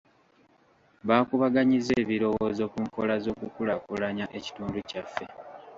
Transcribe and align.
Baakubaganyizza 1.07 1.91
ebirowoozo 2.03 2.63
ku 2.71 2.79
nkola 2.85 3.13
z'okukulaakulanya 3.23 4.25
ekitundu 4.37 4.77
kyaffe. 4.89 5.25